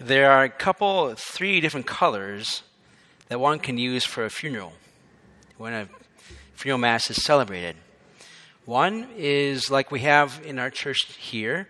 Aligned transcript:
There 0.00 0.32
are 0.32 0.44
a 0.44 0.48
couple, 0.48 1.14
three 1.14 1.60
different 1.60 1.86
colors 1.86 2.62
that 3.28 3.38
one 3.38 3.58
can 3.58 3.76
use 3.76 4.02
for 4.02 4.24
a 4.24 4.30
funeral 4.30 4.72
when 5.58 5.74
a 5.74 5.88
funeral 6.54 6.78
mass 6.78 7.10
is 7.10 7.22
celebrated. 7.22 7.76
One 8.64 9.08
is 9.18 9.70
like 9.70 9.90
we 9.90 10.00
have 10.00 10.40
in 10.42 10.58
our 10.58 10.70
church 10.70 11.00
here, 11.18 11.68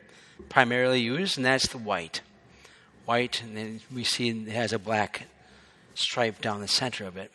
primarily 0.49 1.01
used, 1.01 1.39
and 1.39 1.45
that's 1.45 1.67
the 1.67 1.79
white. 1.79 2.21
White, 3.05 3.43
and 3.43 3.57
then 3.57 3.81
we 3.93 4.05
see 4.05 4.29
it 4.29 4.53
has 4.53 4.73
a 4.73 4.79
black 4.79 5.27
stripe 5.95 6.41
down 6.41 6.61
the 6.61 6.69
center 6.69 7.07
of 7.07 7.17
it. 7.17 7.33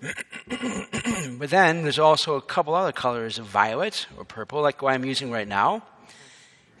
but 1.38 1.50
then 1.50 1.82
there's 1.82 1.98
also 1.98 2.36
a 2.36 2.40
couple 2.40 2.74
other 2.74 2.90
colors 2.90 3.38
of 3.38 3.44
violet 3.44 4.06
or 4.16 4.24
purple, 4.24 4.62
like 4.62 4.80
what 4.80 4.94
I'm 4.94 5.04
using 5.04 5.30
right 5.30 5.46
now. 5.46 5.82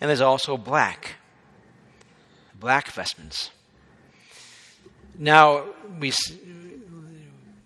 And 0.00 0.08
there's 0.08 0.22
also 0.22 0.56
black 0.56 1.16
black 2.58 2.90
vestments. 2.90 3.50
Now, 5.18 5.64
we, 5.98 6.12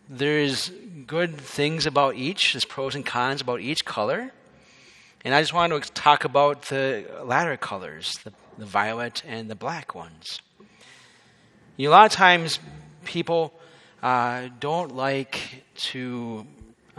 there's 0.09 0.71
good 1.07 1.37
things 1.37 1.87
about 1.87 2.15
each, 2.15 2.53
there's 2.53 2.65
pros 2.65 2.95
and 2.95 3.05
cons 3.05 3.41
about 3.41 3.61
each 3.61 3.85
color. 3.85 4.33
And 5.25 5.35
I 5.35 5.41
just 5.41 5.53
wanted 5.53 5.83
to 5.83 5.93
talk 5.93 6.25
about 6.25 6.63
the 6.63 7.05
latter 7.25 7.57
colors, 7.57 8.19
the, 8.25 8.33
the 8.57 8.65
violet 8.65 9.23
and 9.27 9.51
the 9.51 9.55
black 9.55 9.95
ones. 9.95 10.41
You 11.77 11.89
know, 11.89 11.91
a 11.91 11.97
lot 11.97 12.07
of 12.07 12.13
times 12.13 12.59
people 13.05 13.53
uh, 14.03 14.49
don't 14.61 14.95
like 14.95 15.65
to 15.77 16.47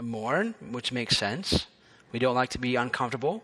mourn, 0.00 0.54
which 0.70 0.92
makes 0.92 1.16
sense. 1.16 1.66
We 2.12 2.18
don't 2.18 2.34
like 2.34 2.50
to 2.50 2.58
be 2.58 2.76
uncomfortable. 2.76 3.42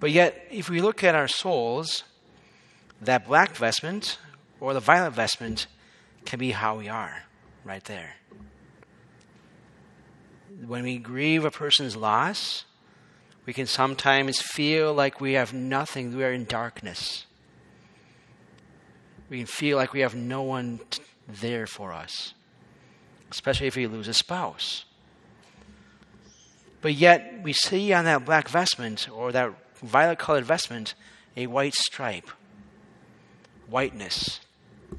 But 0.00 0.10
yet, 0.10 0.46
if 0.50 0.68
we 0.68 0.80
look 0.80 1.04
at 1.04 1.14
our 1.14 1.28
souls, 1.28 2.02
that 3.06 3.26
black 3.26 3.56
vestment 3.56 4.18
or 4.60 4.74
the 4.74 4.80
violet 4.80 5.12
vestment 5.12 5.66
can 6.24 6.38
be 6.38 6.52
how 6.52 6.78
we 6.78 6.88
are, 6.88 7.24
right 7.64 7.84
there. 7.84 8.14
When 10.66 10.84
we 10.84 10.98
grieve 10.98 11.44
a 11.44 11.50
person's 11.50 11.96
loss, 11.96 12.64
we 13.46 13.52
can 13.52 13.66
sometimes 13.66 14.40
feel 14.40 14.94
like 14.94 15.20
we 15.20 15.32
have 15.32 15.52
nothing, 15.52 16.16
we 16.16 16.24
are 16.24 16.32
in 16.32 16.44
darkness. 16.44 17.26
We 19.28 19.38
can 19.38 19.46
feel 19.46 19.76
like 19.76 19.92
we 19.92 20.00
have 20.00 20.14
no 20.14 20.42
one 20.42 20.80
t- 20.90 21.02
there 21.28 21.66
for 21.66 21.92
us, 21.92 22.34
especially 23.30 23.66
if 23.66 23.76
we 23.76 23.86
lose 23.86 24.08
a 24.08 24.14
spouse. 24.14 24.84
But 26.80 26.94
yet, 26.94 27.40
we 27.42 27.52
see 27.52 27.92
on 27.92 28.04
that 28.04 28.24
black 28.24 28.48
vestment 28.48 29.08
or 29.10 29.32
that 29.32 29.52
violet 29.82 30.18
colored 30.18 30.44
vestment 30.44 30.94
a 31.36 31.46
white 31.46 31.74
stripe 31.74 32.30
whiteness. 33.68 34.40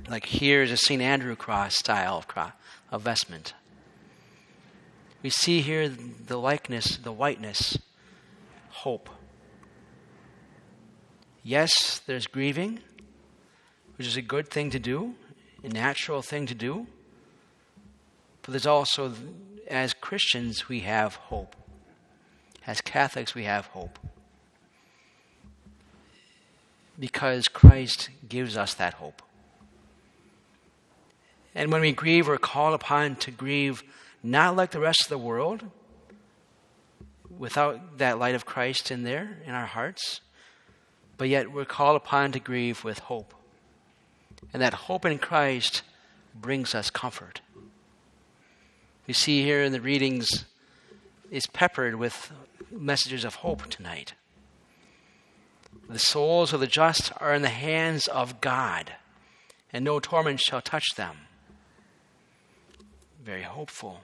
Like 0.09 0.25
here 0.25 0.61
is 0.61 0.71
a 0.71 0.77
St. 0.77 1.01
Andrew 1.01 1.35
cross 1.35 1.75
style 1.75 2.17
of, 2.17 2.27
cross, 2.27 2.53
of 2.91 3.01
vestment. 3.01 3.53
We 5.23 5.29
see 5.29 5.61
here 5.61 5.89
the 5.89 6.37
likeness, 6.37 6.97
the 6.97 7.11
whiteness, 7.11 7.77
hope. 8.69 9.09
Yes, 11.43 12.01
there's 12.05 12.27
grieving, 12.27 12.79
which 13.97 14.07
is 14.07 14.17
a 14.17 14.21
good 14.21 14.49
thing 14.49 14.69
to 14.71 14.79
do, 14.79 15.15
a 15.63 15.69
natural 15.69 16.21
thing 16.21 16.45
to 16.47 16.55
do. 16.55 16.87
But 18.41 18.51
there's 18.51 18.67
also, 18.67 19.13
as 19.67 19.93
Christians, 19.93 20.67
we 20.69 20.81
have 20.81 21.15
hope. 21.15 21.55
As 22.67 22.81
Catholics, 22.81 23.33
we 23.33 23.45
have 23.45 23.67
hope 23.67 23.97
because 26.99 27.47
Christ 27.47 28.09
gives 28.27 28.57
us 28.57 28.73
that 28.75 28.95
hope. 28.95 29.21
And 31.53 31.71
when 31.71 31.81
we 31.81 31.91
grieve, 31.91 32.27
we're 32.27 32.37
called 32.37 32.73
upon 32.73 33.15
to 33.17 33.31
grieve 33.31 33.83
not 34.21 34.55
like 34.55 34.71
the 34.71 34.79
rest 34.79 35.03
of 35.03 35.09
the 35.09 35.17
world, 35.17 35.63
without 37.37 37.97
that 37.97 38.19
light 38.19 38.35
of 38.35 38.45
Christ 38.45 38.91
in 38.91 39.03
there 39.03 39.37
in 39.45 39.53
our 39.53 39.65
hearts, 39.65 40.21
but 41.17 41.29
yet 41.29 41.51
we're 41.51 41.65
called 41.65 41.95
upon 41.95 42.31
to 42.31 42.39
grieve 42.39 42.83
with 42.83 42.99
hope. 42.99 43.33
And 44.53 44.61
that 44.61 44.73
hope 44.73 45.05
in 45.05 45.17
Christ 45.17 45.81
brings 46.33 46.75
us 46.75 46.89
comfort. 46.89 47.41
We 49.07 49.13
see 49.13 49.43
here 49.43 49.61
in 49.61 49.71
the 49.71 49.81
readings 49.81 50.45
is 51.31 51.45
peppered 51.47 51.95
with 51.95 52.31
messages 52.71 53.23
of 53.23 53.35
hope 53.35 53.67
tonight. 53.67 54.13
The 55.87 55.99
souls 55.99 56.51
of 56.51 56.59
the 56.59 56.67
just 56.67 57.11
are 57.17 57.33
in 57.33 57.43
the 57.43 57.49
hands 57.49 58.07
of 58.07 58.41
God, 58.41 58.93
and 59.71 59.85
no 59.85 59.99
torment 59.99 60.39
shall 60.39 60.61
touch 60.61 60.95
them. 60.95 61.15
Very 63.23 63.43
hopeful. 63.43 64.01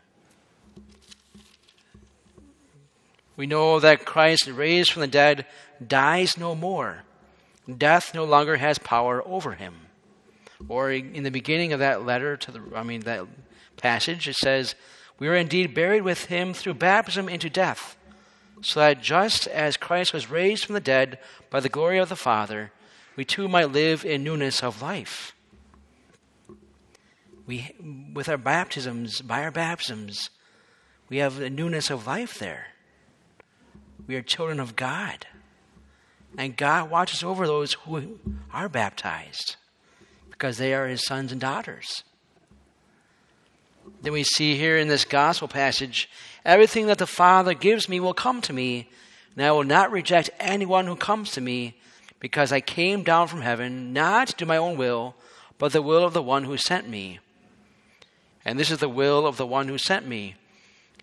We 3.36 3.48
know 3.48 3.80
that 3.80 4.06
Christ, 4.06 4.48
raised 4.48 4.92
from 4.92 5.02
the 5.02 5.08
dead, 5.08 5.48
dies 5.86 6.38
no 6.38 6.54
more. 6.54 7.04
Death 7.78 8.14
no 8.14 8.26
longer 8.26 8.58
has 8.58 8.78
power 8.78 9.24
over 9.26 9.54
him. 9.54 9.74
Or 10.68 10.92
in 10.92 11.24
the 11.24 11.32
beginning 11.32 11.74
of 11.74 11.80
that 11.80 12.06
letter 12.06 12.38
to 12.38 12.52
the, 12.52 12.62
I 12.76 12.84
mean, 12.84 13.02
that 13.02 13.26
passage, 13.78 14.28
it 14.28 14.36
says, 14.36 14.76
We 15.18 15.28
are 15.28 15.36
indeed 15.36 15.74
buried 15.74 16.04
with 16.04 16.26
him 16.26 16.54
through 16.54 16.76
baptism 16.76 17.28
into 17.28 17.50
death 17.50 17.98
so 18.62 18.80
that 18.80 19.02
just 19.02 19.48
as 19.48 19.78
Christ 19.78 20.14
was 20.14 20.30
raised 20.30 20.66
from 20.66 20.74
the 20.74 20.80
dead 20.80 21.20
by 21.50 21.60
the 21.60 21.70
glory 21.70 21.98
of 21.98 22.10
the 22.10 22.16
Father, 22.16 22.72
we 23.16 23.26
too 23.26 23.48
might 23.48 23.72
live 23.72 24.06
in 24.06 24.24
newness 24.24 24.64
of 24.64 24.82
life. 24.82 25.36
We, 27.46 27.76
with 28.14 28.30
our 28.30 28.38
baptisms, 28.38 29.22
by 29.22 29.44
our 29.44 29.52
baptisms, 29.52 30.30
we 31.10 31.18
have 31.18 31.40
a 31.40 31.50
newness 31.50 31.90
of 31.90 32.08
life 32.08 32.40
there. 32.40 32.68
We 34.08 34.16
are 34.16 34.22
children 34.22 34.60
of 34.60 34.76
God. 34.76 35.26
And 36.38 36.56
God 36.56 36.90
watches 36.90 37.24
over 37.24 37.46
those 37.46 37.74
who 37.74 38.20
are 38.54 38.70
baptized 38.70 39.58
because 40.30 40.58
they 40.58 40.74
are 40.74 40.88
his 40.88 41.06
sons 41.06 41.32
and 41.32 41.42
daughters. 41.42 42.04
Then 44.02 44.14
we 44.14 44.24
see 44.24 44.58
here 44.58 44.78
in 44.78 44.88
this 44.88 45.06
gospel 45.06 45.48
passage 45.48 46.10
everything 46.44 46.88
that 46.88 46.98
the 46.98 47.08
Father 47.08 47.54
gives 47.54 47.88
me 47.88 48.00
will 48.00 48.14
come 48.14 48.42
to 48.42 48.54
me, 48.54 48.90
and 49.36 49.46
I 49.46 49.52
will 49.52 49.64
not 49.64 49.92
reject 49.92 50.32
anyone 50.40 50.88
who 50.88 50.96
comes 50.96 51.32
to 51.32 51.42
me, 51.42 51.78
because 52.20 52.52
I 52.52 52.62
came 52.62 53.04
down 53.04 53.28
from 53.28 53.42
heaven 53.42 53.94
not 53.94 54.30
to 54.30 54.36
do 54.36 54.46
my 54.46 54.58
own 54.58 54.78
will, 54.78 55.16
but 55.58 55.72
the 55.72 55.82
will 55.82 56.04
of 56.04 56.14
the 56.14 56.22
one 56.22 56.44
who 56.44 56.58
sent 56.58 56.90
me. 56.90 57.20
And 58.44 58.60
this 58.60 58.72
is 58.72 58.80
the 58.80 58.90
will 58.90 59.28
of 59.28 59.38
the 59.38 59.46
one 59.46 59.68
who 59.68 59.78
sent 59.78 60.08
me, 60.08 60.36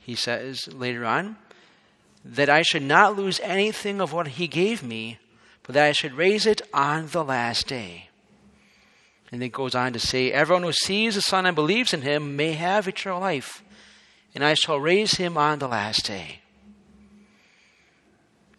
he 0.01 0.15
says 0.15 0.69
later 0.73 1.05
on, 1.05 1.37
that 2.25 2.51
I 2.51 2.63
should 2.63 2.83
not 2.83 3.17
lose 3.17 3.41
anything 3.41 4.01
of 4.01 4.13
what 4.13 4.27
he 4.29 4.49
gave 4.49 4.83
me, 4.83 5.19
but 5.63 5.75
that 5.75 5.87
I 5.87 5.93
should 5.93 6.15
raise 6.15 6.47
it 6.47 6.63
on 6.73 7.09
the 7.09 7.23
last 7.23 7.69
day. 7.69 8.08
And 9.31 9.43
it 9.43 9.51
goes 9.51 9.75
on 9.75 9.93
to 9.93 9.99
say, 9.99 10.33
Everyone 10.33 10.63
who 10.63 10.73
sees 10.73 11.15
the 11.15 11.21
Son 11.21 11.45
and 11.47 11.55
believes 11.55 11.93
in 11.93 12.03
him 12.03 12.37
may 12.37 12.53
have 12.53 12.89
eternal 12.89 13.21
life, 13.21 13.63
and 14.35 14.45
I 14.45 14.55
shall 14.55 14.81
raise 14.81 15.15
him 15.15 15.37
on 15.37 15.59
the 15.59 15.69
last 15.69 16.07
day. 16.07 16.41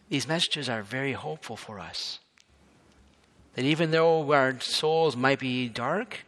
These 0.09 0.27
messages 0.27 0.69
are 0.69 0.83
very 0.83 1.13
hopeful 1.13 1.55
for 1.55 1.79
us. 1.79 2.19
That 3.55 3.65
even 3.65 3.91
though 3.91 4.31
our 4.31 4.59
souls 4.59 5.15
might 5.15 5.39
be 5.39 5.67
dark, 5.67 6.25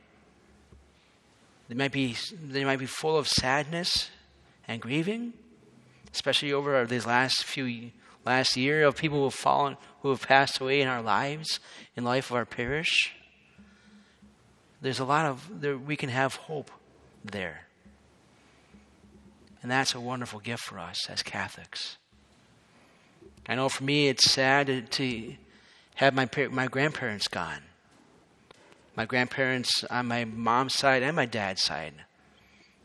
they 1.68 1.76
might 1.76 1.92
be, 1.92 2.16
they 2.44 2.66
might 2.66 2.80
be 2.80 2.86
full 2.86 3.18
of 3.18 3.28
sadness 3.28 4.10
and 4.68 4.82
grieving, 4.82 5.34
especially 6.14 6.52
over 6.52 6.86
these 6.86 7.06
last 7.06 7.44
few 7.44 7.92
last 8.26 8.56
year 8.56 8.84
of 8.84 8.96
people 8.96 9.20
who 9.20 9.24
have 9.26 9.34
fallen, 9.34 9.78
who 10.02 10.10
have 10.10 10.28
passed 10.28 10.60
away 10.60 10.82
in 10.82 10.88
our 10.88 11.02
lives, 11.02 11.60
in 11.96 12.04
life 12.04 12.30
of 12.30 12.36
our 12.36 12.46
parish 12.46 13.14
there's 14.82 15.00
a 15.00 15.06
lot 15.06 15.26
of, 15.26 15.62
there, 15.62 15.78
we 15.78 15.96
can 15.96 16.10
have 16.10 16.36
hope 16.36 16.72
there. 17.24 17.68
And 19.62 19.72
that's 19.72 19.94
a 19.94 20.00
wonderful 20.00 20.40
gift 20.40 20.64
for 20.64 20.80
us 20.80 21.08
as 21.08 21.22
Catholics. 21.22 21.98
I 23.48 23.56
know 23.56 23.70
for 23.70 23.84
me 23.84 24.08
it's 24.08 24.30
sad 24.30 24.68
to, 24.68 24.82
to 24.82 25.36
have 25.96 26.16
my, 26.16 26.28
my 26.52 26.68
grandparents 26.68 27.28
gone. 27.28 27.62
My 28.96 29.06
grandparents 29.06 29.84
on 29.86 30.08
my 30.08 30.26
mom's 30.26 30.74
side 30.74 31.04
and 31.04 31.16
my 31.16 31.28
dad's 31.28 31.64
side. 31.64 31.94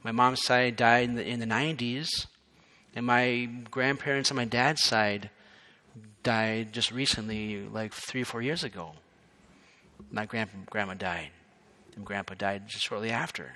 My 0.04 0.12
mom's 0.12 0.42
side 0.44 0.76
died 0.76 1.08
in 1.08 1.14
the, 1.16 1.26
in 1.26 1.40
the 1.40 1.46
90s, 1.46 2.26
and 2.94 3.06
my 3.06 3.48
grandparents 3.70 4.30
on 4.30 4.36
my 4.36 4.44
dad's 4.44 4.82
side 4.82 5.30
died 6.22 6.72
just 6.72 6.92
recently, 6.92 7.66
like 7.66 7.92
three 7.92 8.22
or 8.22 8.24
four 8.24 8.40
years 8.40 8.62
ago. 8.62 8.92
My 10.12 10.26
grand, 10.26 10.50
grandma 10.70 10.94
died 10.94 11.30
and 11.96 12.04
Grandpa 12.04 12.34
died 12.34 12.68
just 12.68 12.84
shortly 12.84 13.10
after. 13.10 13.54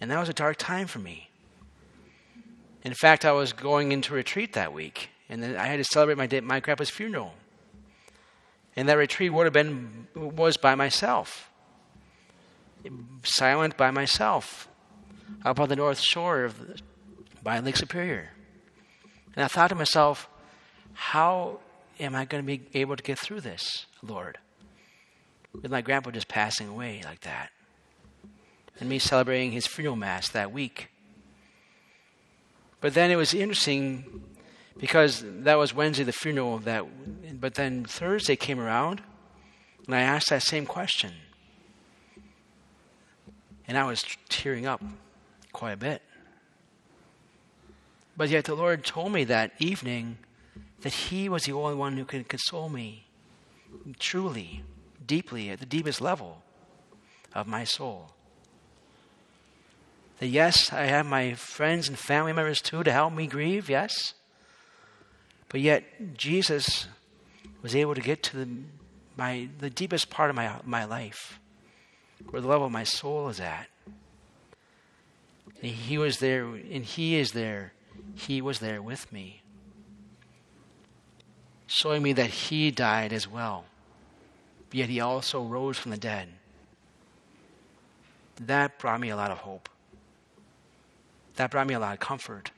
And 0.00 0.10
that 0.10 0.20
was 0.20 0.28
a 0.28 0.34
dark 0.34 0.58
time 0.58 0.86
for 0.86 0.98
me. 0.98 1.30
In 2.84 2.94
fact, 2.94 3.24
I 3.24 3.32
was 3.32 3.52
going 3.52 3.90
into 3.90 4.14
retreat 4.14 4.52
that 4.52 4.72
week, 4.72 5.10
and 5.28 5.44
I 5.44 5.66
had 5.66 5.78
to 5.78 5.84
celebrate 5.84 6.16
my, 6.16 6.40
my 6.40 6.60
grandpa's 6.60 6.90
funeral. 6.90 7.34
And 8.76 8.88
that 8.88 8.96
retreat 8.96 9.32
would 9.32 9.44
have 9.44 9.52
been 9.52 10.06
was 10.14 10.56
by 10.56 10.76
myself, 10.76 11.50
silent 13.24 13.76
by 13.76 13.90
myself, 13.90 14.68
up 15.44 15.58
on 15.58 15.68
the 15.68 15.76
north 15.76 16.00
shore 16.00 16.44
of 16.44 16.80
by 17.42 17.58
Lake 17.58 17.76
Superior. 17.76 18.30
And 19.34 19.44
I 19.44 19.48
thought 19.48 19.68
to 19.68 19.74
myself, 19.74 20.28
how 20.92 21.60
am 21.98 22.14
I 22.14 22.24
going 22.24 22.42
to 22.42 22.46
be 22.46 22.62
able 22.74 22.96
to 22.96 23.02
get 23.02 23.18
through 23.18 23.40
this, 23.40 23.86
Lord? 24.02 24.38
With 25.52 25.70
my 25.70 25.80
grandpa 25.80 26.10
just 26.10 26.28
passing 26.28 26.68
away 26.68 27.02
like 27.04 27.20
that, 27.20 27.50
and 28.78 28.88
me 28.88 28.98
celebrating 28.98 29.52
his 29.52 29.66
funeral 29.66 29.96
mass 29.96 30.28
that 30.28 30.52
week. 30.52 30.88
But 32.80 32.94
then 32.94 33.10
it 33.10 33.16
was 33.16 33.34
interesting 33.34 34.22
because 34.78 35.24
that 35.24 35.56
was 35.56 35.74
Wednesday, 35.74 36.04
the 36.04 36.12
funeral 36.12 36.58
that. 36.58 36.84
But 37.40 37.54
then 37.54 37.84
Thursday 37.84 38.36
came 38.36 38.60
around, 38.60 39.02
and 39.86 39.94
I 39.94 40.02
asked 40.02 40.30
that 40.30 40.42
same 40.42 40.66
question. 40.66 41.12
And 43.66 43.76
I 43.76 43.84
was 43.84 44.04
tearing 44.28 44.66
up 44.66 44.82
quite 45.52 45.72
a 45.72 45.76
bit. 45.76 46.02
But 48.16 48.28
yet 48.28 48.44
the 48.44 48.54
Lord 48.54 48.84
told 48.84 49.12
me 49.12 49.24
that 49.24 49.52
evening 49.58 50.18
that 50.80 50.92
He 50.92 51.28
was 51.28 51.44
the 51.44 51.52
only 51.52 51.74
one 51.74 51.96
who 51.96 52.04
could 52.04 52.28
console 52.28 52.68
me 52.68 53.06
truly, 53.98 54.62
deeply, 55.08 55.50
at 55.50 55.58
the 55.58 55.66
deepest 55.66 56.00
level 56.00 56.42
of 57.34 57.48
my 57.48 57.64
soul. 57.64 58.12
That 60.20 60.28
yes, 60.28 60.72
I 60.72 60.84
have 60.84 61.06
my 61.06 61.34
friends 61.34 61.88
and 61.88 61.98
family 61.98 62.32
members 62.32 62.60
too 62.60 62.84
to 62.84 62.92
help 62.92 63.12
me 63.12 63.26
grieve, 63.26 63.68
yes. 63.68 64.14
But 65.48 65.60
yet, 65.60 66.16
Jesus 66.16 66.86
was 67.62 67.74
able 67.74 67.94
to 67.94 68.00
get 68.00 68.22
to 68.24 68.36
the, 68.36 68.48
my, 69.16 69.48
the 69.58 69.70
deepest 69.70 70.10
part 70.10 70.30
of 70.30 70.36
my, 70.36 70.60
my 70.64 70.84
life, 70.84 71.40
where 72.30 72.40
the 72.40 72.48
level 72.48 72.66
of 72.66 72.72
my 72.72 72.84
soul 72.84 73.28
is 73.28 73.40
at. 73.40 73.66
And 75.62 75.72
he 75.72 75.98
was 75.98 76.18
there, 76.18 76.44
and 76.44 76.84
He 76.84 77.16
is 77.16 77.32
there. 77.32 77.72
He 78.14 78.40
was 78.40 78.60
there 78.60 78.80
with 78.80 79.12
me, 79.12 79.42
showing 81.66 82.02
me 82.02 82.12
that 82.12 82.30
He 82.30 82.70
died 82.70 83.12
as 83.12 83.26
well, 83.26 83.64
yet 84.72 84.88
He 84.88 85.00
also 85.00 85.42
rose 85.42 85.78
from 85.78 85.90
the 85.90 85.96
dead. 85.96 86.28
That 88.42 88.78
brought 88.78 89.00
me 89.00 89.10
a 89.10 89.16
lot 89.16 89.30
of 89.30 89.38
hope. 89.38 89.68
That 91.36 91.50
brought 91.50 91.66
me 91.66 91.74
a 91.74 91.78
lot 91.78 91.94
of 91.94 92.00
comfort 92.00 92.50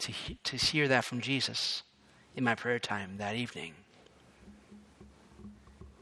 to, 0.00 0.12
to 0.44 0.56
hear 0.56 0.88
that 0.88 1.04
from 1.04 1.20
Jesus 1.20 1.82
in 2.34 2.44
my 2.44 2.54
prayer 2.54 2.78
time 2.78 3.16
that 3.18 3.36
evening. 3.36 3.74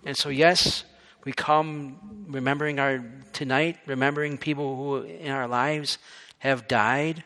And 0.04 0.16
so, 0.16 0.28
yes, 0.28 0.84
we 1.24 1.32
come 1.32 2.26
remembering 2.28 2.78
our 2.78 3.04
tonight, 3.32 3.78
remembering 3.86 4.38
people 4.38 4.76
who 4.76 5.02
in 5.02 5.30
our 5.30 5.46
lives 5.46 5.98
have 6.38 6.66
died. 6.68 7.24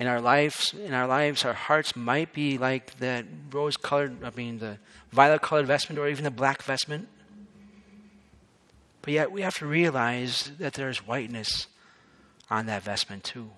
In 0.00 0.06
our 0.06 0.20
lives, 0.20 0.72
in 0.72 0.94
our 0.94 1.06
lives, 1.06 1.44
our 1.44 1.52
hearts 1.52 1.94
might 1.94 2.32
be 2.32 2.56
like 2.56 2.98
that 3.00 3.26
rose-colored, 3.52 4.24
I 4.24 4.30
mean, 4.34 4.58
the 4.58 4.78
violet-colored 5.12 5.66
vestment, 5.66 5.98
or 5.98 6.08
even 6.08 6.24
the 6.24 6.30
black 6.30 6.62
vestment. 6.62 7.06
But 9.02 9.12
yet, 9.12 9.30
we 9.30 9.42
have 9.42 9.58
to 9.58 9.66
realize 9.66 10.52
that 10.58 10.72
there's 10.72 11.06
whiteness 11.06 11.66
on 12.48 12.64
that 12.64 12.82
vestment 12.82 13.24
too. 13.24 13.50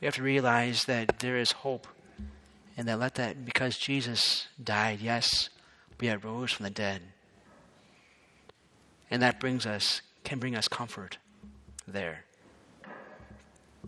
We 0.00 0.06
have 0.06 0.16
to 0.16 0.24
realize 0.24 0.84
that 0.84 1.20
there 1.20 1.38
is 1.38 1.52
hope 1.52 1.86
and 2.76 2.88
that 2.88 2.98
let 2.98 3.14
that, 3.14 3.44
because 3.44 3.78
Jesus 3.78 4.48
died, 4.62 5.00
yes, 5.00 5.50
we 6.00 6.08
had 6.08 6.24
rose 6.24 6.50
from 6.50 6.64
the 6.64 6.70
dead. 6.70 7.02
And 9.08 9.22
that 9.22 9.38
brings 9.38 9.66
us, 9.66 10.02
can 10.24 10.40
bring 10.40 10.56
us 10.56 10.66
comfort 10.66 11.18
there. 11.86 12.24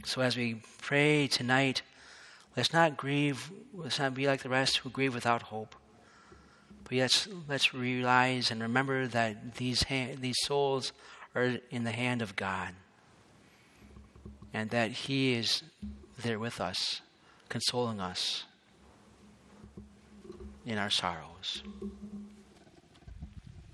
So 0.05 0.23
as 0.23 0.37
we 0.37 0.63
pray 0.81 1.27
tonight, 1.27 1.83
let's 2.57 2.73
not 2.73 2.97
grieve, 2.97 3.51
let's 3.75 3.99
not 3.99 4.15
be 4.15 4.27
like 4.27 4.43
the 4.43 4.49
rest 4.49 4.79
who 4.79 4.91
grieve 4.91 5.15
without 5.15 5.43
hope. 5.43 5.75
But 6.85 6.93
yes, 6.93 7.29
let's 7.49 7.73
realize 7.73 8.51
and 8.51 8.63
remember 8.63 9.07
that 9.07 9.57
these, 9.57 9.85
these 9.89 10.39
souls 10.43 10.93
are 11.35 11.59
in 11.71 11.85
the 11.85 11.93
hand 11.93 12.23
of 12.23 12.37
God. 12.37 12.75
And 14.53 14.71
that 14.71 14.91
He 14.91 15.35
is 15.35 15.63
there 16.19 16.39
with 16.39 16.61
us, 16.61 17.01
consoling 17.49 18.01
us 18.01 18.45
in 20.67 20.79
our 20.79 20.91
sorrows. 20.91 21.63